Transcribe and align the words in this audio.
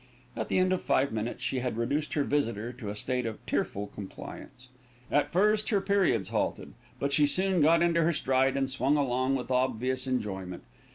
At 0.35 0.47
the 0.47 0.57
end 0.57 0.73
of 0.73 0.81
five 0.81 1.11
minutes 1.11 1.43
she 1.43 1.59
had 1.59 1.77
reduced 1.77 2.13
her 2.13 2.23
visitor 2.23 2.73
to 2.73 2.89
a 2.89 2.95
state 2.95 3.27
of 3.27 3.37
tearful 3.45 3.85
compliance. 3.85 4.69
At 5.11 5.31
first 5.31 5.69
her 5.69 5.79
periods 5.79 6.29
halted; 6.29 6.73
but 6.99 7.13
she 7.13 7.27
soon 7.27 7.61
got 7.61 7.83
into 7.83 8.01
her 8.01 8.11
stride 8.13 8.57
and 8.57 8.67
swung 8.67 8.97
along 8.97 9.35
with 9.35 9.51
obvious 9.51 10.07
enjoyment. 10.07 10.63